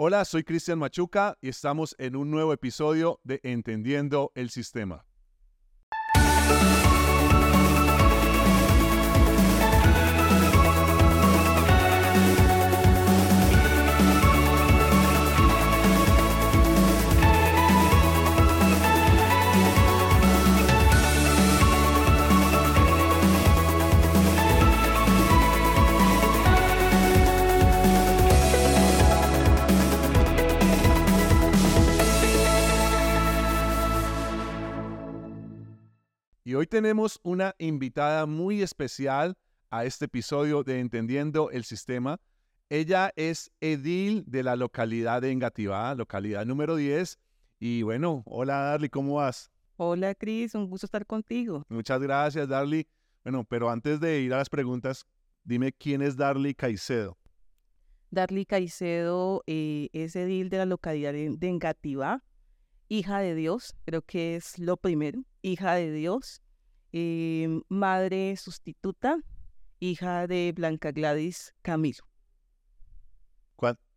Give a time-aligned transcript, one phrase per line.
[0.00, 5.07] Hola, soy Cristian Machuca y estamos en un nuevo episodio de Entendiendo el Sistema.
[36.48, 39.36] Y hoy tenemos una invitada muy especial
[39.68, 42.22] a este episodio de Entendiendo el Sistema.
[42.70, 47.18] Ella es Edil de la localidad de Engativá, localidad número 10.
[47.60, 49.50] Y bueno, hola Darly, ¿cómo vas?
[49.76, 51.66] Hola Cris, un gusto estar contigo.
[51.68, 52.88] Muchas gracias Darly.
[53.24, 55.04] Bueno, pero antes de ir a las preguntas,
[55.44, 57.18] dime quién es Darly Caicedo.
[58.10, 62.24] Darly Caicedo eh, es edil de la localidad de, de Engativá,
[62.88, 66.42] hija de Dios, creo que es lo primero, hija de Dios,
[66.92, 69.18] eh, madre sustituta,
[69.80, 72.04] hija de Blanca Gladys Camilo.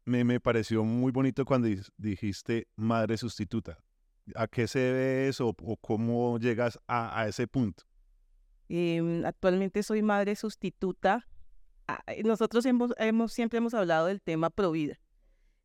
[0.04, 3.78] Me, me pareció muy bonito cuando dijiste madre sustituta.
[4.34, 7.84] ¿A qué se debe eso o cómo llegas a, a ese punto?
[8.68, 11.28] Em, actualmente soy madre sustituta.
[11.88, 15.00] Ah, Nosotros hemos, hemos- siempre hemos hablado del tema provida.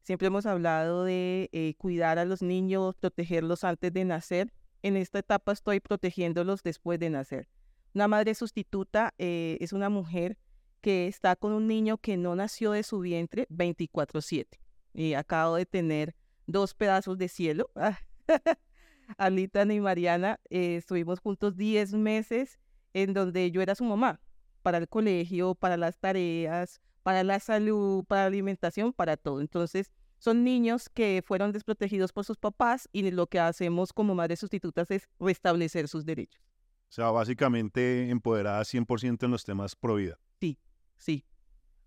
[0.06, 4.52] Siempre hemos hablado de eh, cuidar a los niños, protegerlos antes de nacer.
[4.84, 7.48] En esta etapa estoy protegiéndolos después de nacer.
[7.92, 10.38] Una madre sustituta eh, es una mujer
[10.80, 14.60] que está con un niño que no nació de su vientre 24/7.
[14.94, 16.14] Y acabo de tener
[16.46, 17.68] dos pedazos de cielo.
[19.18, 22.60] Alita y Mariana eh, estuvimos juntos 10 meses
[22.94, 24.20] en donde yo era su mamá,
[24.62, 29.40] para el colegio, para las tareas, para la salud, para la alimentación, para todo.
[29.40, 34.40] Entonces, son niños que fueron desprotegidos por sus papás y lo que hacemos como madres
[34.40, 36.42] sustitutas es restablecer sus derechos.
[36.88, 40.18] O sea, básicamente empoderada 100% en los temas pro vida.
[40.40, 40.58] Sí,
[40.96, 41.24] sí,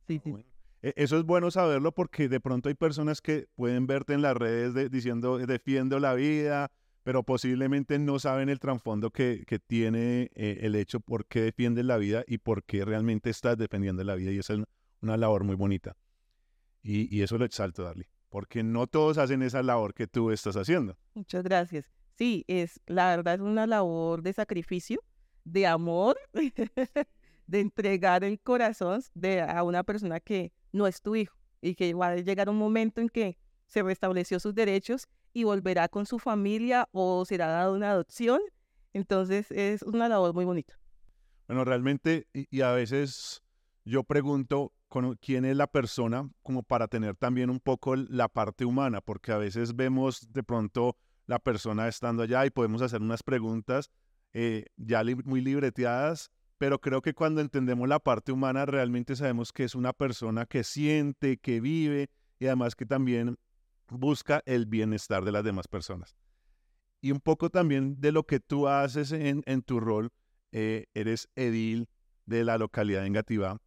[0.07, 0.21] sí.
[0.23, 0.45] Bueno,
[0.81, 4.37] e- Eso es bueno saberlo porque de pronto hay personas que pueden verte en las
[4.37, 6.71] redes de- diciendo defiendo la vida,
[7.03, 11.83] pero posiblemente no saben el trasfondo que, que tiene eh, el hecho por qué defiendes
[11.83, 14.31] la vida y por qué realmente estás defendiendo la vida.
[14.31, 14.59] Y esa es
[15.01, 15.95] una labor muy bonita.
[16.81, 20.55] Y, y eso lo exalto, Darly, porque no todos hacen esa labor que tú estás
[20.55, 20.97] haciendo.
[21.13, 21.91] Muchas gracias.
[22.15, 25.01] Sí, es la verdad es una labor de sacrificio,
[25.43, 26.17] de amor,
[27.47, 31.93] de entregar el corazón de a una persona que no es tu hijo y que
[31.93, 36.19] va a llegar un momento en que se restableció sus derechos y volverá con su
[36.19, 38.41] familia o será dado una adopción.
[38.93, 40.79] Entonces es una labor muy bonita.
[41.47, 43.41] Bueno, realmente, y, y a veces
[43.85, 48.65] yo pregunto con- quién es la persona como para tener también un poco la parte
[48.65, 53.23] humana, porque a veces vemos de pronto la persona estando allá y podemos hacer unas
[53.23, 53.91] preguntas
[54.33, 59.63] eh, ya muy libreteadas, pero creo que cuando entendemos la parte humana realmente sabemos que
[59.63, 62.09] es una persona que siente, que vive
[62.39, 63.37] y además que también
[63.89, 66.15] busca el bienestar de las demás personas.
[67.01, 70.11] Y un poco también de lo que tú haces en, en tu rol,
[70.51, 71.87] eh, eres edil
[72.25, 73.61] de la localidad de Engativá,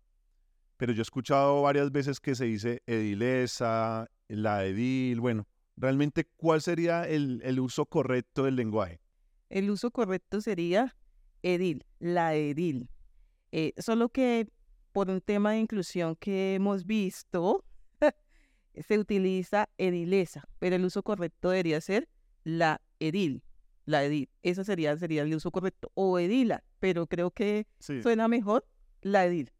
[0.82, 6.60] pero yo he escuchado varias veces que se dice edilesa, la edil, bueno, realmente cuál
[6.60, 9.00] sería el, el uso correcto del lenguaje.
[9.48, 10.97] El uso correcto sería
[11.44, 12.91] edil, la edil.
[13.53, 14.48] Eh, solo que
[14.91, 17.65] por un tema de inclusión que hemos visto,
[18.75, 22.09] se utiliza edilesa, pero el uso correcto debería ser
[22.42, 23.44] la edil,
[23.84, 24.28] la edil.
[24.42, 25.92] Ese sería, sería el uso correcto.
[25.94, 28.03] O edila, pero creo que Sí.
[28.03, 28.66] suena mejor
[29.00, 29.53] la edil.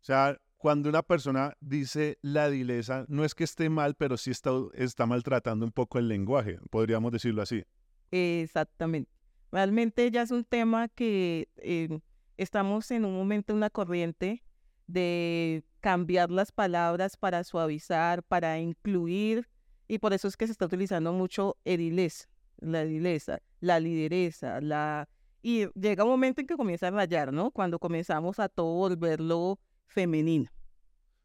[0.00, 4.32] O sea, cuando una persona dice la edilesa, no es que esté mal, pero sí
[4.32, 7.62] está, está maltratando un poco el lenguaje, podríamos decirlo así.
[8.10, 9.08] Exactamente.
[9.52, 12.00] Realmente ya es un tema que eh,
[12.36, 14.42] estamos en un momento, en una corriente
[14.88, 19.48] de cambiar las palabras para suavizar, para incluir,
[19.86, 22.26] y por eso es que se está utilizando mucho edilesa,
[22.58, 25.08] la edilesa, la lideresa, la...
[25.42, 27.52] Y llega un momento en que comienza a rayar, ¿no?
[27.52, 30.50] Cuando comenzamos a todo volverlo femenino.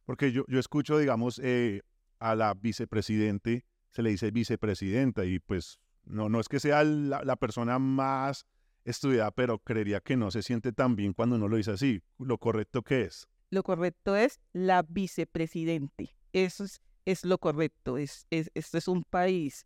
[0.06, 1.82] Porque yo, yo escucho, digamos, eh,
[2.20, 7.36] a la vicepresidente, se le dice vicepresidenta y pues no, no es que sea la,
[7.36, 8.46] persona más
[8.86, 12.02] estudiada, pero creería que no se siente tan bien cuando uno lo dice así.
[12.18, 13.28] Lo correcto que es.
[13.50, 16.16] Lo correcto es la vicepresidente.
[16.34, 17.98] Eso es, es lo correcto.
[17.98, 19.66] Es, es, esto es un país.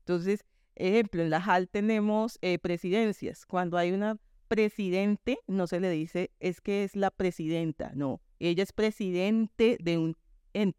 [0.00, 0.44] Entonces,
[0.74, 3.44] ejemplo, en la JAL tenemos eh, presidencias.
[3.46, 7.92] Cuando hay una presidente, no se le dice es que es la presidenta.
[7.94, 10.16] No, ella es presidente de un
[10.52, 10.78] ente.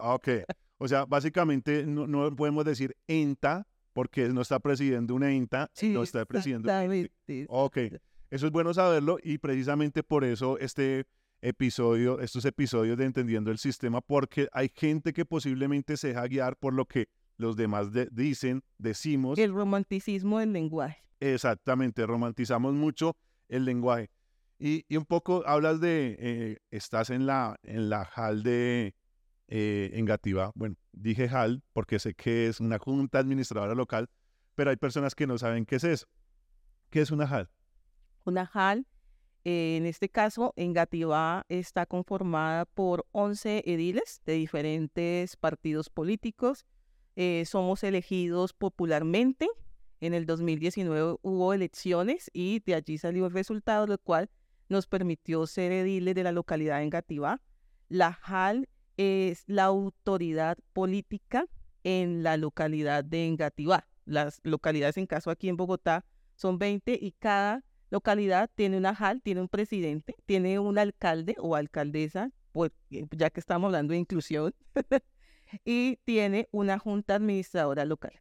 [0.00, 0.28] Ah, Ok.
[0.78, 6.02] O sea, básicamente no, no podemos decir ENTA porque no está presidiendo una ENTA, no
[6.02, 6.68] está presidiendo.
[6.68, 7.12] Exactamente.
[7.48, 7.78] Ok,
[8.30, 11.06] eso es bueno saberlo y precisamente por eso este
[11.40, 16.56] episodio, estos episodios de Entendiendo el Sistema, porque hay gente que posiblemente se deja guiar
[16.58, 19.38] por lo que los demás de- dicen, decimos.
[19.38, 20.98] El romanticismo del lenguaje.
[21.20, 23.16] Exactamente, romantizamos mucho
[23.48, 24.10] el lenguaje.
[24.58, 28.94] Y, un poco hablas de, eh, estás en la, en la HAL de
[29.48, 30.52] eh, Engativá.
[30.54, 34.08] Bueno, dije HAL porque sé que es una junta administradora local,
[34.54, 36.06] pero hay personas que no saben qué es eso.
[36.88, 37.50] ¿Qué es una HAL?
[38.24, 38.86] Una JAL,
[39.44, 46.64] eh, en este caso, Engativá está conformada por 11 ediles de diferentes partidos políticos.
[47.46, 49.48] Somos elegidos popularmente.
[50.00, 54.28] En el 2019 hubo elecciones y de allí salió el resultado, lo cual
[54.68, 57.40] nos permitió ser ediles de la localidad de Engativá.
[57.88, 61.46] La JAL es la autoridad política
[61.84, 63.86] en la localidad de Engativá.
[64.04, 66.04] Las localidades, en caso aquí en Bogotá,
[66.34, 71.54] son 20 y cada localidad tiene una JAL, tiene un presidente, tiene un alcalde o
[71.56, 74.54] alcaldesa, pues, ya que estamos hablando de inclusión,
[75.64, 78.12] y tiene una junta administradora local.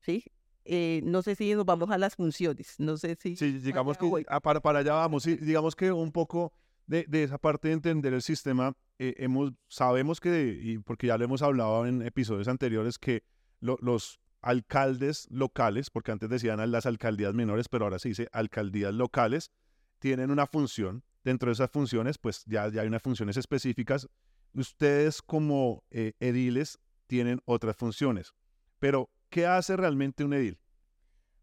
[0.00, 0.24] ¿sí?
[0.64, 3.36] Eh, no sé si nos vamos a las funciones, no sé si...
[3.36, 5.22] Sí, digamos que ah, para, para allá vamos.
[5.24, 6.52] Sí, digamos que un poco
[6.86, 11.18] de, de esa parte de entender el sistema, eh, hemos, sabemos que, y porque ya
[11.18, 13.22] lo hemos hablado en episodios anteriores, que
[13.60, 18.94] lo- los alcaldes locales, porque antes decían las alcaldías menores, pero ahora se dice alcaldías
[18.94, 19.50] locales,
[19.98, 21.02] tienen una función.
[21.24, 24.06] Dentro de esas funciones, pues ya, ya hay unas funciones específicas.
[24.52, 28.32] Ustedes como eh, ediles tienen otras funciones.
[28.78, 30.60] Pero, ¿qué hace realmente un edil?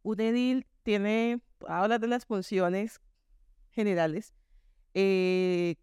[0.03, 3.01] un edil tiene, habla de las funciones
[3.71, 4.33] generales,
[4.93, 5.75] eh,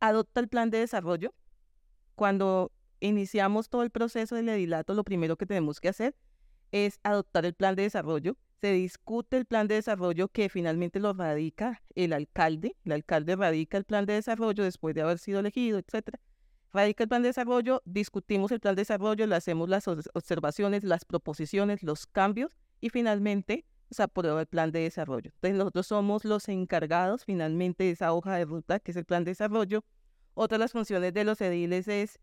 [0.00, 1.32] adopta el plan de desarrollo.
[2.16, 6.16] Cuando iniciamos todo el proceso del edilato, lo primero que tenemos que hacer
[6.72, 8.36] es adoptar el plan de desarrollo.
[8.60, 12.74] Se discute el plan de desarrollo que finalmente lo radica el alcalde.
[12.84, 16.18] El alcalde radica el plan de desarrollo después de haber sido elegido, etcétera.
[16.72, 20.84] Radica el plan de desarrollo, discutimos el plan de desarrollo, le hacemos las obs- observaciones,
[20.84, 25.30] las proposiciones, los cambios y finalmente se aprueba el plan de desarrollo.
[25.34, 29.24] Entonces nosotros somos los encargados finalmente de esa hoja de ruta que es el plan
[29.24, 29.82] de desarrollo.
[30.34, 32.18] Otra de las funciones de los ediles es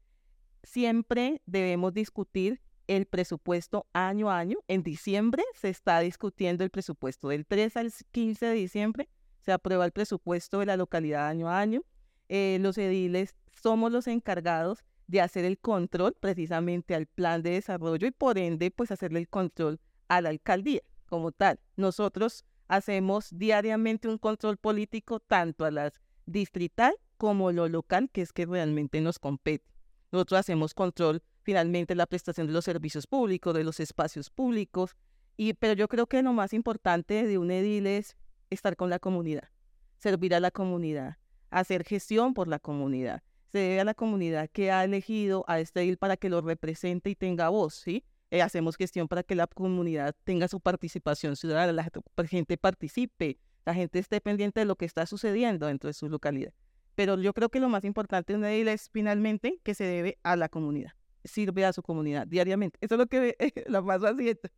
[0.64, 4.60] siempre debemos discutir el presupuesto año a año.
[4.68, 7.30] En diciembre se está discutiendo el presupuesto.
[7.30, 9.10] Del 3 al 15 de diciembre
[9.42, 11.82] se aprueba el presupuesto de la localidad año a año.
[12.30, 18.08] Eh, los ediles somos los encargados de hacer el control precisamente al plan de desarrollo
[18.08, 21.60] y por ende pues hacerle el control a la alcaldía como tal.
[21.76, 28.34] Nosotros hacemos diariamente un control político tanto a las distrital como lo local, que es
[28.34, 29.66] que realmente nos compete.
[30.12, 34.96] Nosotros hacemos control finalmente la prestación de los servicios públicos, de los espacios públicos,
[35.38, 38.16] y, pero yo creo que lo más importante de un edil es
[38.50, 39.50] estar con la comunidad,
[39.98, 41.18] servir a la comunidad,
[41.60, 43.24] hacer gestión por la comunidad.
[43.52, 47.10] Se debe a la comunidad que ha elegido a este edil para que lo represente
[47.10, 48.04] y tenga voz, ¿sí?
[48.30, 53.74] Eh, hacemos gestión para que la comunidad tenga su participación ciudadana, la gente participe, la
[53.74, 56.54] gente esté pendiente de lo que está sucediendo dentro de su localidad.
[56.96, 60.18] Pero yo creo que lo más importante de un edil es finalmente que se debe
[60.24, 60.92] a la comunidad,
[61.24, 62.78] sirve a su comunidad diariamente.
[62.82, 63.38] Eso es lo que
[63.68, 64.50] la más haciendo.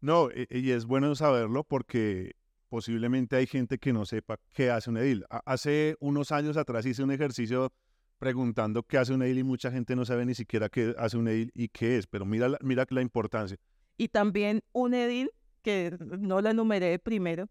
[0.00, 2.32] No, e- y es bueno saberlo porque
[2.72, 5.26] posiblemente hay gente que no sepa qué hace un edil.
[5.44, 7.70] Hace unos años atrás hice un ejercicio
[8.16, 11.28] preguntando qué hace un edil y mucha gente no sabe ni siquiera qué hace un
[11.28, 13.58] edil y qué es, pero mira la, mira la importancia.
[13.98, 17.50] Y también un edil, que no la enumeré primero,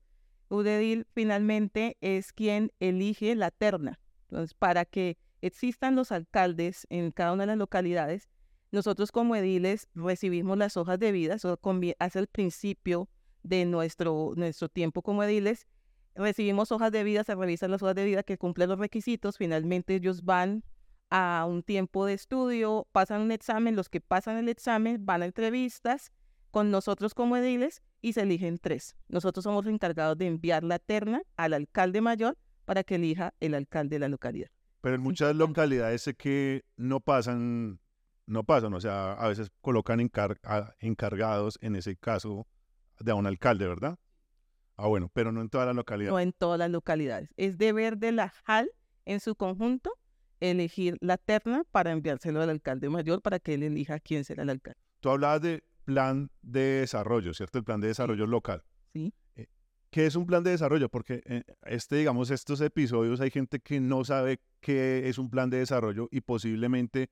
[0.49, 3.99] un edil finalmente es quien elige la terna.
[4.27, 8.27] Entonces, para que existan los alcaldes en cada una de las localidades,
[8.71, 11.59] nosotros como ediles recibimos las hojas de vida, eso
[11.99, 13.07] hace el principio
[13.43, 15.67] de nuestro, nuestro tiempo como ediles.
[16.15, 19.95] Recibimos hojas de vida, se revisan las hojas de vida que cumplen los requisitos, finalmente
[19.95, 20.63] ellos van
[21.09, 25.25] a un tiempo de estudio, pasan un examen, los que pasan el examen van a
[25.25, 26.11] entrevistas
[26.51, 28.95] con nosotros como ediles y se eligen tres.
[29.07, 33.53] Nosotros somos los encargados de enviar la terna al alcalde mayor para que elija el
[33.55, 34.49] alcalde de la localidad.
[34.81, 37.79] Pero en muchas localidades sé que no pasan,
[38.25, 40.39] no pasan, o sea, a veces colocan encar-
[40.79, 42.47] encargados, en ese caso,
[43.03, 43.97] de a un alcalde, ¿verdad?
[44.77, 46.11] Ah, bueno, pero no en todas las localidades.
[46.11, 47.29] No en todas las localidades.
[47.37, 48.71] Es deber de la JAL
[49.05, 49.91] en su conjunto
[50.39, 54.49] elegir la terna para enviárselo al alcalde mayor para que él elija quién será el
[54.49, 54.79] alcalde.
[54.99, 57.59] Tú hablabas de plan de desarrollo, ¿cierto?
[57.59, 58.63] El plan de desarrollo local.
[58.93, 59.13] ¿sí?
[59.91, 60.89] ¿Qué es un plan de desarrollo?
[60.89, 65.49] Porque eh, este, digamos, estos episodios hay gente que no sabe qué es un plan
[65.49, 67.09] de desarrollo y posiblemente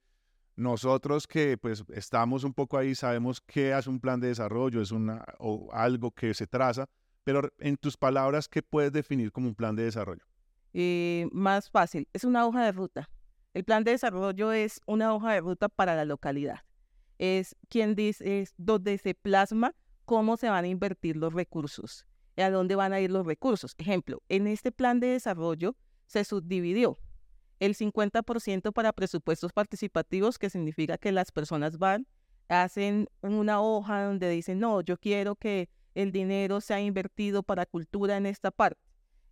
[0.59, 4.91] nosotros que pues estamos un poco ahí, sabemos qué hace un plan de desarrollo, es
[4.91, 6.87] una, o algo que se traza,
[7.23, 10.23] pero en tus palabras, ¿qué puedes definir como un plan de desarrollo?
[10.73, 13.09] Eh, más fácil, es una hoja de ruta.
[13.53, 16.59] El plan de desarrollo es una hoja de ruta para la localidad.
[17.17, 19.73] Es quien dice, es donde se plasma
[20.05, 23.75] cómo se van a invertir los recursos, y a dónde van a ir los recursos.
[23.77, 25.75] Ejemplo, en este plan de desarrollo
[26.05, 26.99] se subdividió
[27.59, 32.07] el 50% para presupuestos participativos, que significa que las personas van,
[32.47, 38.17] hacen una hoja donde dicen, no, yo quiero que el dinero sea invertido para cultura
[38.17, 38.81] en esta parte.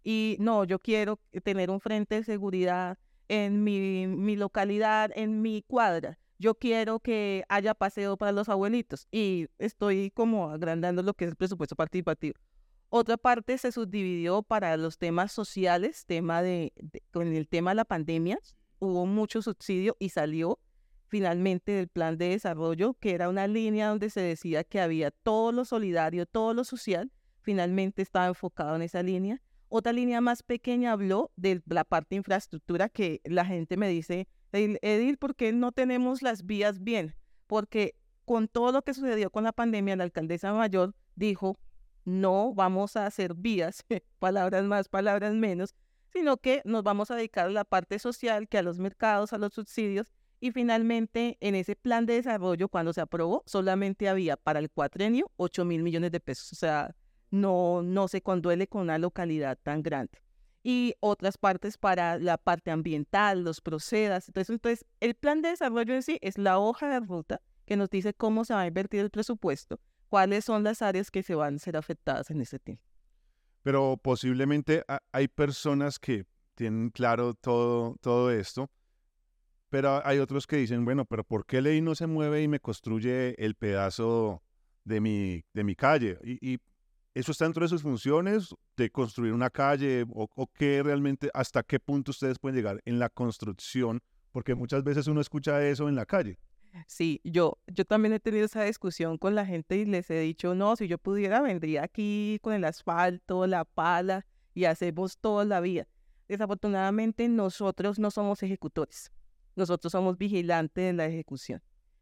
[0.03, 5.63] Y no, yo quiero tener un frente de seguridad en mi, mi localidad, en mi
[5.63, 6.17] cuadra.
[6.39, 9.07] Yo quiero que haya paseo para los abuelitos.
[9.11, 12.39] Y estoy como agrandando lo que es el presupuesto participativo.
[12.89, 16.71] Otra parte se subdividió para los temas sociales, tema de,
[17.11, 18.39] con el tema de la pandemia,
[18.79, 20.59] hubo mucho subsidio y salió
[21.07, 25.51] finalmente del plan de desarrollo, que era una línea donde se decía que había todo
[25.51, 29.41] lo solidario, todo lo social, finalmente estaba enfocado en esa línea.
[29.69, 34.27] Otra línea más pequeña habló de la parte de infraestructura que la gente me dice,
[34.53, 37.15] Edil, ¿por qué no tenemos las vías bien?
[37.47, 41.57] Porque con todo lo que sucedió con la pandemia, la alcaldesa mayor dijo,
[42.07, 43.83] no vamos a hacer vías,
[44.19, 45.75] palabras más, palabras menos,
[46.13, 49.37] sino que nos vamos a dedicar a la parte social, que a los mercados, a
[49.37, 50.13] los subsidios.
[50.39, 55.29] Y finalmente, en ese plan de desarrollo, cuando se aprobó, solamente había para el cuatrenio
[55.35, 56.53] 8 mil millones de pesos.
[56.53, 56.95] O sea,
[57.29, 60.21] no, no se conduele con una localidad tan grande.
[60.63, 64.29] Y otras partes para la parte ambiental, los procedas.
[64.29, 67.89] Entonces, entonces, el plan de desarrollo en sí es la hoja de ruta que nos
[67.89, 71.55] dice cómo se va a invertir el presupuesto cuáles son las áreas que se van
[71.55, 72.83] a ser afectadas en ese tiempo.
[73.63, 78.69] Pero posiblemente hay personas que tienen claro todo, todo esto,
[79.69, 82.59] pero hay otros que dicen, bueno, pero ¿por qué ley no se mueve y me
[82.59, 84.41] construye el pedazo
[84.85, 86.17] de mi, de mi calle?
[86.23, 86.59] Y,
[87.13, 91.63] eso está dentro de sus funciones de construir una calle o, o qué realmente, hasta
[91.63, 95.95] qué punto ustedes pueden llegar en la construcción, porque muchas veces uno escucha eso en
[95.95, 96.37] la calle.
[96.85, 100.55] Sí, yo, yo también he tenido esa discusión con la gente y les he dicho,
[100.55, 105.59] no, si yo pudiera, vendría aquí con el asfalto, la pala y hacemos toda la
[105.59, 105.87] vía.
[106.27, 109.11] Desafortunadamente nosotros no somos ejecutores,
[109.55, 111.61] nosotros somos vigilantes de la ejecución.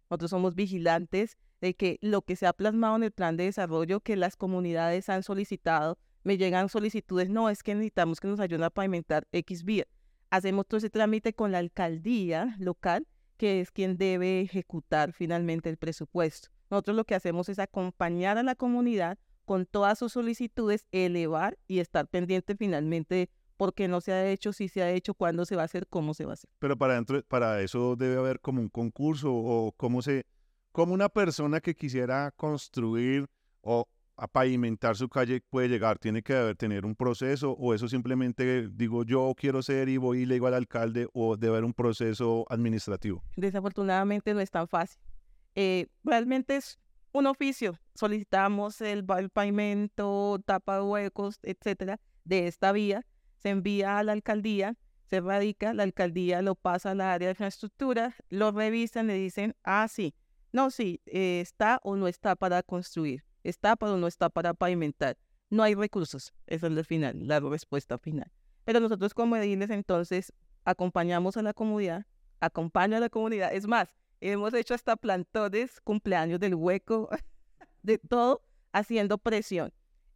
[0.10, 4.02] Nosotros somos vigilantes de que lo que se ha plasmado en el plan de desarrollo
[4.02, 8.64] que las comunidades han solicitado, me llegan solicitudes, no, es que necesitamos que nos ayuden
[8.64, 9.88] a pavimentar X vía.
[10.30, 13.08] Hacemos todo ese trámite con la alcaldía local
[13.38, 16.50] que es quien debe ejecutar finalmente el presupuesto.
[16.70, 21.80] Nosotros lo que hacemos es acompañar a la comunidad con todas sus solicitudes, elevar y
[21.80, 25.46] estar pendiente finalmente de por qué no se ha hecho, si se ha hecho, cuándo
[25.46, 26.50] se va a hacer, cómo se va a hacer.
[26.60, 30.26] Pero para, dentro, para eso debe haber como un concurso o cómo se,
[30.72, 33.28] como una persona que quisiera construir
[33.62, 36.00] o a pavimentar su calle puede llegar?
[36.00, 40.22] ¿Tiene que haber, tener un proceso o eso simplemente digo yo quiero ser y voy
[40.22, 43.24] y le digo al alcalde o debe haber un proceso administrativo?
[43.36, 45.02] Desafortunadamente no es tan fácil.
[45.56, 46.80] Eh, realmente es
[47.12, 47.80] un oficio.
[47.94, 53.06] Solicitamos el, pavimento, tapa huecos, etcétera, de esta vía.
[53.38, 54.76] Se envía a la alcaldía,
[55.10, 59.88] se radica, la alcaldía lo pasa al área de infraestructura, lo revisan, le dicen, ah,
[59.88, 60.16] sí,
[60.52, 65.18] no, sí, eh, está o no está para construir ¿Está pero no está para pavimentar?
[65.52, 66.34] No hay recursos.
[66.48, 68.32] Esa es la final, la respuesta final.
[68.64, 70.34] Pero nosotros como ediles entonces
[70.64, 72.08] acompañamos a la comunidad,
[72.40, 73.54] acompaño a la comunidad.
[73.54, 77.08] Es más, hemos hecho hasta plantones, cumpleaños del hueco,
[77.84, 78.42] de todo,
[78.74, 79.72] haciendo presión.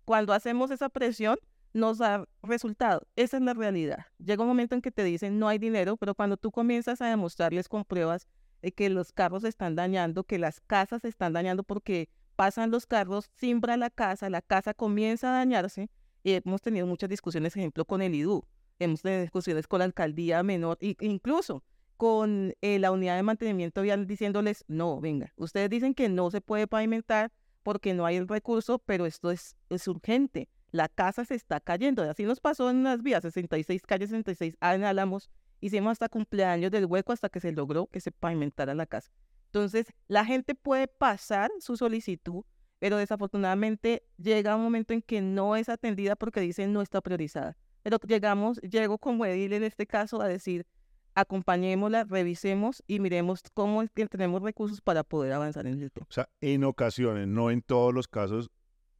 [0.05, 1.37] Cuando hacemos esa presión,
[1.71, 3.03] nos da resultado.
[3.15, 4.07] Esa es la realidad.
[4.17, 7.07] Llega un momento en que te dicen no hay dinero, pero cuando tú comienzas a
[7.07, 8.27] demostrarles con pruebas
[8.63, 12.09] de que los carros se están dañando, que las casas se están dañando porque
[12.39, 15.89] pasan los carros, simbra la casa, la casa comienza a dañarse
[16.23, 18.45] y hemos tenido muchas discusiones, ejemplo, con el IDU,
[18.79, 21.65] hemos tenido discusiones con la alcaldía menor, incluso
[21.97, 26.39] con eh, la unidad de mantenimiento vial diciéndoles, no, venga, ustedes dicen que no se
[26.39, 31.59] puede pavimentar porque no hay el recurso, pero esto es, urgente, la casa se está
[31.59, 35.29] cayendo, así nos pasó en las vías 66, calle 66, en Álamos,
[35.59, 39.11] hicimos hasta cumpleaños del hueco hasta que se logró que se pavimentara la casa.
[39.51, 42.43] Entonces, la gente puede pasar su solicitud,
[42.77, 47.57] pero desafortunadamente llega un momento en que no es atendida porque dicen no está priorizada.
[47.81, 50.67] Pero llegamos, llego como edil en este caso a decir,
[51.15, 56.05] acompañémosla, revisemos y miremos cómo tenemos recursos para poder avanzar en el tema.
[56.07, 58.51] O sea, en ocasiones, no en todos los casos,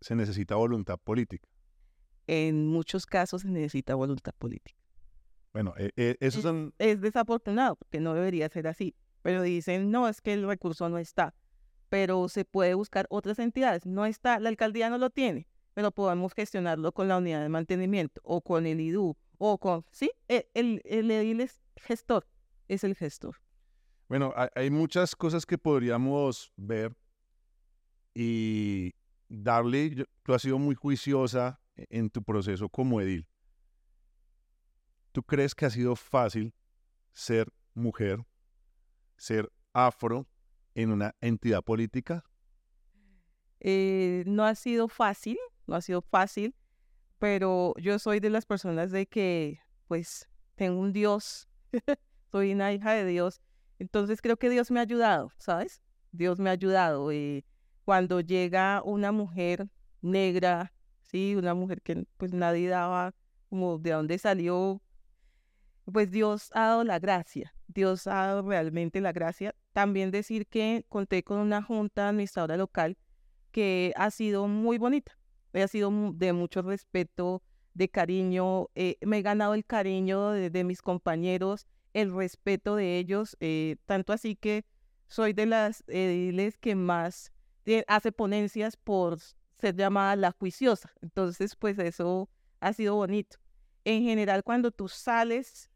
[0.02, 1.48] se necesita voluntad política.
[2.26, 4.80] En muchos casos se necesita voluntad política.
[5.54, 6.74] Bueno, eh, eh, eso es, son...
[6.80, 10.98] Es desafortunado porque no debería ser así pero dicen, no, es que el recurso no
[10.98, 11.36] está,
[11.90, 13.86] pero se puede buscar otras entidades.
[13.86, 18.22] No está, la alcaldía no lo tiene, pero podemos gestionarlo con la unidad de mantenimiento
[18.24, 22.28] o con el IDU o con, sí, e, el, el, edil es gestor,
[22.68, 23.38] es el gestor.
[24.08, 26.96] Bueno, hay muchas cosas que podríamos ver
[28.14, 28.94] y
[29.28, 33.28] darle, tú has sido muy juiciosa en tu proceso como edil.
[35.12, 36.54] ¿Tú crees que ha sido fácil
[37.14, 38.26] ser mujer,
[39.20, 40.28] ser afro
[40.74, 42.24] en una entidad política?
[43.60, 46.56] Eh, no ha sido fácil, no ha sido fácil,
[47.20, 51.50] pero yo soy de las personas de que, pues, tengo un Dios,
[52.32, 53.42] soy una hija de Dios,
[53.78, 55.82] entonces creo que Dios me ha ayudado, ¿sabes?
[56.12, 57.12] Dios me ha ayudado.
[57.12, 57.46] Eh,
[57.84, 59.70] cuando llega una mujer
[60.02, 63.14] negra, sí, una mujer que pues nadie daba
[63.50, 64.82] como de dónde salió,
[65.92, 69.56] pues Dios ha dado la gracia, Dios ha dado realmente la gracia.
[69.74, 72.98] También decir que conté con una junta administradora local
[73.52, 75.18] que ha sido muy bonita,
[75.54, 77.42] ha sido de mucho respeto,
[77.74, 83.38] de cariño, eh, me he ganado el cariño de, mis compañeros, el respeto de ellos,
[83.40, 84.66] eh, tanto así que
[85.08, 87.32] soy de las ediles que más
[87.88, 89.20] hace ponencias por
[89.60, 90.92] ser llamada la juiciosa.
[91.02, 92.30] Entonces, pues eso
[92.60, 93.38] ha sido bonito.
[93.86, 95.69] En general, cuando tú sales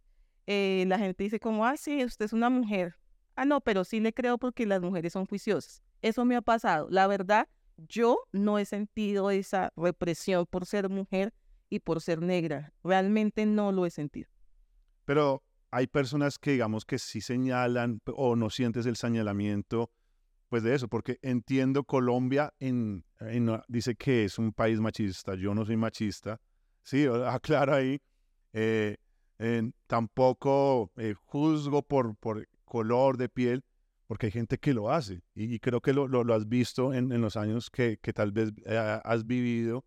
[0.47, 2.95] eh, la gente dice como, ah, sí, usted es una mujer.
[3.35, 5.83] Ah, no, pero sí le creo porque las mujeres son juiciosas.
[6.01, 6.87] Eso me ha pasado.
[6.89, 7.47] La verdad,
[7.77, 11.33] yo no he sentido esa represión por ser mujer
[11.69, 12.73] y por ser negra.
[12.83, 14.29] Realmente no lo he sentido.
[15.05, 19.89] Pero hay personas que digamos que sí señalan o no sientes el señalamiento
[20.53, 23.03] pues de eso, porque entiendo Colombia en,
[23.67, 26.39] dice que es un país machista, yo no soy machista,
[26.83, 27.99] sí, aclara ahí,
[28.53, 28.97] eh,
[29.87, 33.63] tampoco eh, juzgo por, por color de piel,
[34.07, 35.21] porque hay gente que lo hace.
[35.35, 38.51] Y, creo que lo, lo, has visto en, en los años que, que tal vez
[38.65, 39.85] eh, has vivido.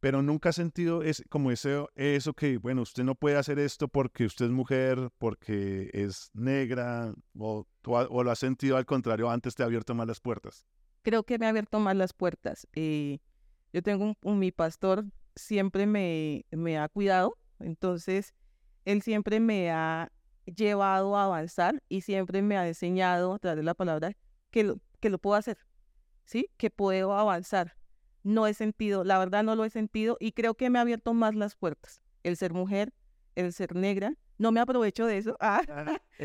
[0.00, 3.88] Pero nunca has sentido es, como ese, eso que, bueno, usted no puede hacer esto
[3.88, 9.56] porque usted es mujer, porque es negra, o, o lo has sentido al contrario, antes
[9.56, 10.64] te ha abierto más las puertas.
[11.02, 12.68] Creo que me ha abierto más las puertas.
[12.74, 13.18] Eh,
[13.72, 15.04] yo tengo un, mi pastor,
[15.34, 18.34] siempre me, me ha cuidado, entonces
[18.88, 20.10] él siempre me ha
[20.46, 24.16] llevado a avanzar y siempre me ha enseñado a través de la palabra
[24.50, 25.58] que lo, que lo puedo hacer,
[26.24, 26.50] ¿sí?
[26.56, 27.76] Que puedo avanzar.
[28.22, 31.12] No he sentido, la verdad no lo he sentido y creo que me ha abierto
[31.12, 32.00] más las puertas.
[32.22, 32.94] El ser mujer,
[33.34, 34.14] el ser negra.
[34.38, 35.60] No me aprovecho de eso, ah,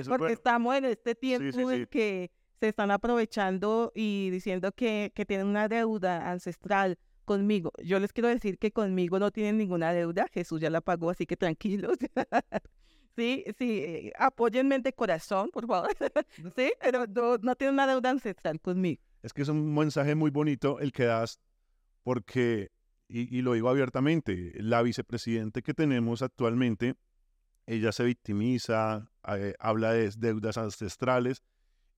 [0.07, 5.47] porque estamos en este tiempo en que se están aprovechando y diciendo que, que tienen
[5.47, 7.71] una deuda ancestral conmigo.
[7.83, 11.25] Yo les quiero decir que conmigo no tienen ninguna deuda, Jesús ya la pagó, así
[11.25, 11.97] que tranquilos.
[13.15, 15.89] sí, sí, eh, apóyenme de corazón, por favor.
[16.55, 19.01] sí, pero no, no tienen una deuda ancestral conmigo.
[19.21, 21.39] Es que es un mensaje muy bonito el que das,
[22.03, 22.71] porque,
[23.07, 26.95] y, y lo digo abiertamente, la vicepresidente que tenemos actualmente,
[27.65, 31.41] ella se victimiza, eh, habla de deudas ancestrales,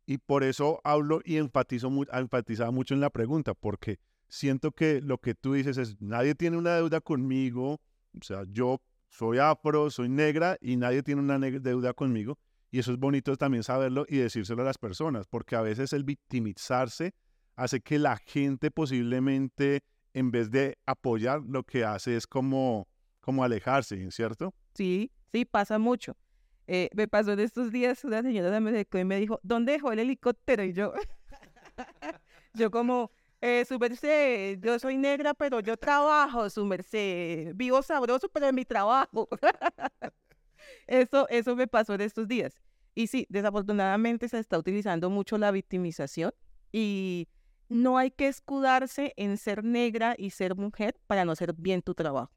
[0.06, 5.18] y por eso hablo y enfatizo, enfatizaba mucho en la pregunta, porque siento que lo
[5.18, 7.80] que tú dices es, nadie tiene una deuda conmigo,
[8.18, 12.38] o sea, yo soy afro, soy negra y nadie tiene una deuda conmigo.
[12.72, 16.04] Y eso es bonito también saberlo y decírselo a las personas, porque a veces el
[16.04, 17.14] victimizarse
[17.56, 19.82] hace que la gente posiblemente,
[20.14, 22.90] en vez de apoyar, lo que hace es como,
[23.22, 24.54] como alejarse, ¿cierto?
[24.74, 26.18] Sí, sí, pasa mucho.
[26.68, 30.00] Eh, me pasó en estos días, una señora me y me dijo, ¿dónde dejó el
[30.00, 30.64] helicóptero?
[30.64, 30.94] Y yo,
[32.54, 37.52] yo como, eh, su merced, yo soy negra, pero yo trabajo, su merced.
[37.56, 39.28] Vivo sabroso, pero en mi trabajo.
[40.88, 42.60] eso, eso me pasó en estos días.
[42.96, 46.34] Y sí, desafortunadamente se está utilizando mucho la victimización
[46.72, 47.28] y
[47.68, 51.94] no hay que escudarse en ser negra y ser mujer para no hacer bien tu
[51.94, 52.32] trabajo.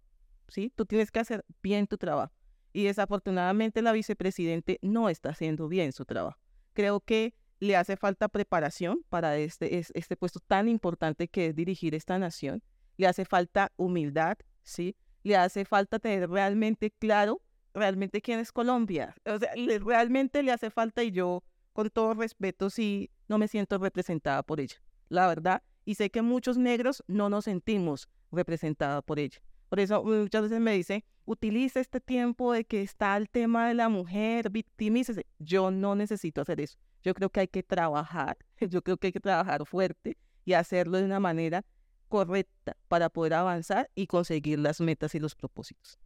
[0.48, 0.72] ¿Sí?
[0.74, 2.32] Tú tienes que hacer bien tu trabajo.
[2.72, 6.38] Y desafortunadamente la vicepresidente no está haciendo bien su trabajo.
[6.72, 11.94] Creo que le hace falta preparación para este, este puesto tan importante que es dirigir
[11.94, 12.62] esta nación,
[12.96, 14.96] le hace falta humildad, ¿sí?
[15.22, 17.42] Le hace falta tener realmente claro
[17.74, 19.14] realmente quién es Colombia.
[19.24, 21.42] O sea, realmente le hace falta y yo,
[21.72, 24.76] con todo respeto, sí, no me siento representada por ella,
[25.08, 25.62] la verdad.
[25.84, 29.40] Y sé que muchos negros no nos sentimos representados por ella.
[29.68, 33.74] Por eso muchas veces me dice, utiliza este tiempo de que está el tema de
[33.74, 35.26] la mujer, victimícese.
[35.38, 36.78] Yo no necesito hacer eso.
[37.02, 40.98] Yo creo que hay que trabajar, yo creo que hay que trabajar fuerte y hacerlo
[40.98, 41.64] de una manera
[42.08, 45.98] correcta para poder avanzar y conseguir las metas y los propósitos.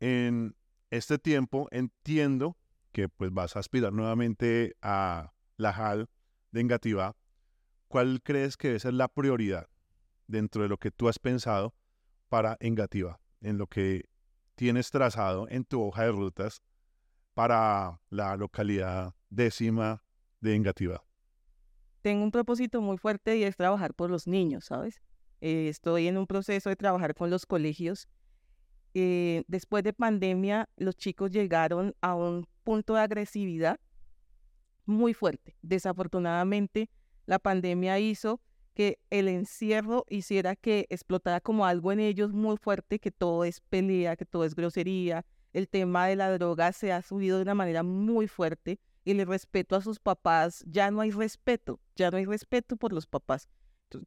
[0.00, 0.56] En
[0.90, 2.56] este tiempo entiendo
[2.92, 6.08] que pues vas a aspirar nuevamente a la JAL
[6.52, 7.16] de Engativá,
[7.88, 9.68] ¿cuál crees que debe ser la prioridad
[10.26, 11.74] dentro de lo que tú has pensado
[12.28, 14.08] para Engativá, en lo que
[14.54, 16.62] tienes trazado en tu hoja de rutas
[17.34, 20.02] para la localidad décima
[20.46, 21.02] de?
[22.02, 25.02] Tengo un propósito muy fuerte y es trabajar por los niños, ¿sabes?
[25.40, 28.08] Eh, estoy en un proceso de trabajar con los colegios.
[28.94, 33.78] Eh, después de pandemia, los chicos llegaron a un punto de agresividad
[34.86, 35.56] muy fuerte.
[35.62, 36.88] Desafortunadamente,
[37.26, 38.40] la pandemia hizo
[38.72, 43.60] que el encierro hiciera que explotara como algo en ellos muy fuerte, que todo es
[43.60, 45.24] pelea, que todo es grosería.
[45.52, 49.76] El tema de la droga se ha subido de una manera muy fuerte el respeto
[49.76, 53.48] a sus papás, ya no hay respeto, ya no hay respeto por los papás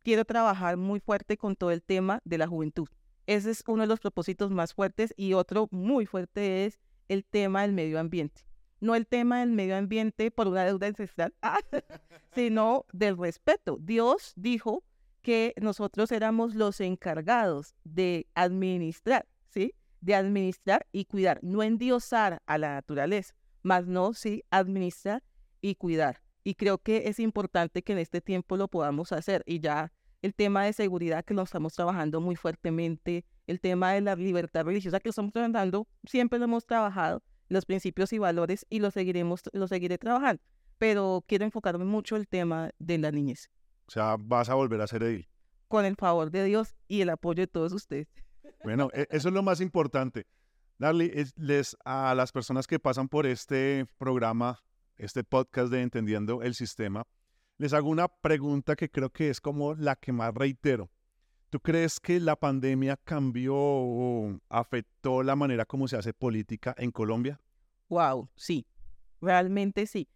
[0.04, 2.88] quiero trabajar muy fuerte con todo el tema de la juventud.
[3.26, 7.62] Ese es uno de los propósitos más fuertes y otro muy fuerte es el tema
[7.62, 8.44] del medio ambiente.
[8.80, 11.34] No el tema del medio ambiente por una deuda ancestral,
[12.34, 13.78] sino del respeto.
[13.82, 14.84] Dios dijo
[15.22, 19.76] que nosotros éramos los encargados de administrar, ¿sí?
[20.00, 25.24] De administrar y cuidar, no endiosar a la naturaleza, más no, sí, administrar
[25.62, 26.22] y cuidar.
[26.43, 29.43] Y creo que es importante que en este tiempo lo podamos hacer.
[29.45, 29.91] Y ya
[30.22, 34.65] el tema de seguridad que lo estamos trabajando muy fuertemente, el tema de la libertad
[34.65, 38.91] religiosa que lo estamos trabajando, siempre lo hemos trabajado, los principios y valores y lo
[38.91, 40.41] seguiremos, lo seguiré trabajando.
[40.78, 43.50] Pero quiero enfocarme mucho el tema de la niñez.
[43.88, 45.28] O sea, vas a volver a ser edil.
[45.67, 48.08] Con el favor de Dios y el apoyo de todos ustedes.
[48.63, 50.26] Bueno, e, eso es lo más importante.
[50.80, 54.63] Darle les, a las personas que pasan por este programa
[54.96, 57.06] este podcast de Entendiendo el Sistema,
[57.58, 60.89] les hago una pregunta que creo que es como la que más reitero.
[61.50, 66.92] ¿Tú crees que la pandemia cambió o afectó la manera como se hace política en
[66.92, 67.42] Colombia?
[67.89, 68.65] Wow, sí,
[69.20, 70.08] realmente sí.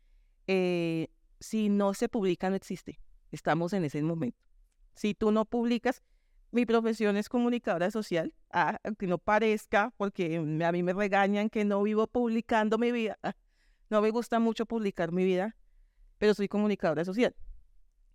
[0.47, 1.09] Eh,
[1.41, 3.01] si no se publica, no existe.
[3.31, 4.39] Estamos en ese momento.
[4.95, 6.01] Si tú no publicas,
[6.53, 11.65] mi profesión es comunicadora social, ah, aunque no parezca, porque a mí me regañan que
[11.65, 13.17] no vivo publicando mi vida.
[13.89, 15.55] No me gusta mucho publicar mi vida,
[16.19, 17.35] pero soy comunicadora social.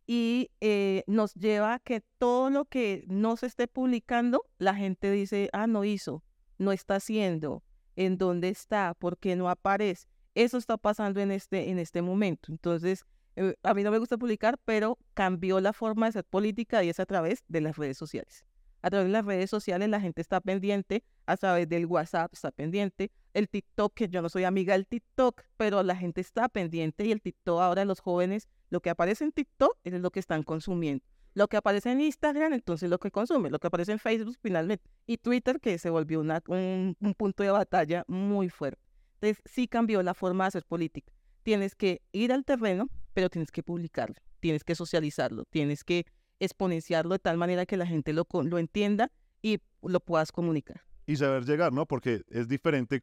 [0.06, 5.10] Y eh, nos lleva a que todo lo que no se esté publicando, la gente
[5.10, 6.22] dice, ah, no hizo,
[6.58, 7.64] no está haciendo,
[7.96, 10.06] en dónde está, por qué no aparece.
[10.36, 12.52] Eso está pasando en este, en este momento.
[12.52, 13.04] Entonces,
[13.38, 16.88] eh, a mí no me gusta publicar, pero cambió la forma de ser política y
[16.88, 18.44] es a través de las redes sociales.
[18.82, 22.50] A través de las redes sociales la gente está pendiente, a través del WhatsApp está
[22.50, 27.04] pendiente, el TikTok, que yo no soy amiga del TikTok, pero la gente está pendiente
[27.04, 30.42] y el TikTok ahora los jóvenes, lo que aparece en TikTok es lo que están
[30.42, 31.04] consumiendo.
[31.34, 34.84] Lo que aparece en Instagram, entonces lo que consume, lo que aparece en Facebook finalmente,
[35.06, 38.82] y Twitter, que se volvió un punto de batalla muy fuerte.
[39.20, 41.12] Entonces sí cambió la forma de hacer política.
[41.42, 46.06] Tienes que ir al terreno, pero tienes que publicarlo, tienes que socializarlo, tienes que
[46.40, 49.10] exponenciarlo de tal manera que la gente lo, lo entienda
[49.42, 50.82] y lo puedas comunicar.
[51.06, 51.86] Y saber llegar, ¿no?
[51.86, 53.02] Porque es diferente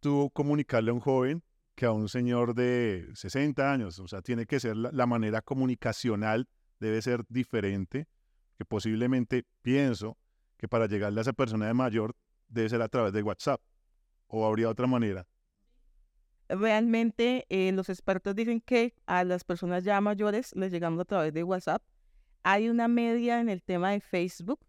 [0.00, 1.42] tú comunicarle a un joven
[1.74, 3.98] que a un señor de 60 años.
[3.98, 6.48] O sea, tiene que ser la, manera comunicacional,
[6.80, 8.08] debe ser diferente,
[8.56, 10.18] que posiblemente pienso
[10.56, 12.14] que para llegarle a esa persona de mayor
[12.48, 13.60] debe ser a través de WhatsApp.
[14.26, 15.26] ¿O habría otra manera?
[16.54, 21.32] Realmente eh, los expertos dicen que a las personas ya mayores les llegamos a través
[21.32, 21.82] de WhatsApp.
[22.42, 24.60] Hay una media en el tema de Facebook,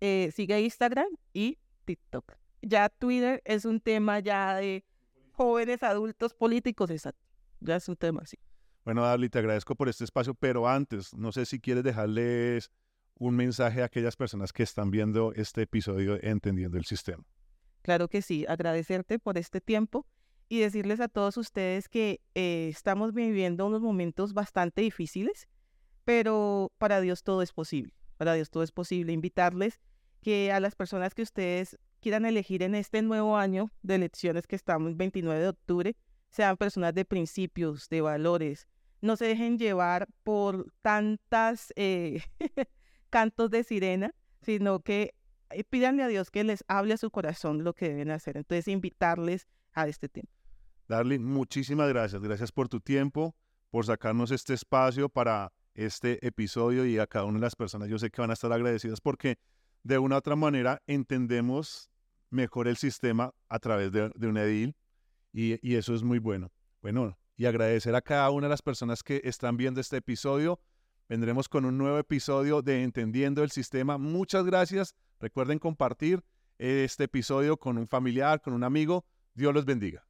[0.00, 4.84] eh, sigue Instagram y TikTok ya Twitter es un tema ya de
[5.32, 7.20] jóvenes adultos políticos, exacto.
[7.60, 8.38] Ya es un tema así.
[8.84, 12.70] Bueno, Darly, te agradezco por este espacio, pero antes, no sé si quieres dejarles
[13.14, 17.24] un mensaje a aquellas personas que están viendo este episodio Entendiendo el Sistema.
[17.82, 20.06] Claro que sí, agradecerte por este tiempo
[20.52, 25.48] y decirles a todos ustedes que eh, estamos viviendo unos momentos bastante difíciles,
[26.04, 27.94] pero para Dios todo es posible.
[28.18, 29.14] Para Dios todo es posible.
[29.14, 29.80] Invitarles
[30.20, 34.54] que a las personas que ustedes quieran elegir en este nuevo año de elecciones que
[34.54, 35.96] estamos el 29 de octubre,
[36.28, 38.68] sean personas de principios, de valores.
[39.00, 42.20] No se dejen llevar por tantas eh,
[43.08, 45.14] cantos de sirena, sino que
[45.48, 48.36] eh, pídanle a Dios que les hable a su corazón lo que deben hacer.
[48.36, 50.28] Entonces, invitarles a este tema.
[50.92, 52.20] Darlene, muchísimas gracias.
[52.20, 53.34] Gracias por tu tiempo,
[53.70, 57.88] por sacarnos este espacio para este episodio y a cada una de las personas.
[57.88, 59.38] Yo sé que van a estar agradecidas porque
[59.84, 61.90] de una u otra manera entendemos
[62.28, 64.76] mejor el sistema a través de, un edil
[65.32, 66.52] y, eso es muy bueno.
[66.82, 70.60] Bueno, y agradecer a cada una de las personas que están viendo este episodio.
[71.08, 73.96] Vendremos con un nuevo episodio de Entendiendo el Sistema.
[73.96, 74.94] Muchas gracias.
[75.20, 76.22] Recuerden compartir
[76.58, 79.06] este episodio con un familiar, con un amigo.
[79.34, 80.04] Dios los bendiga.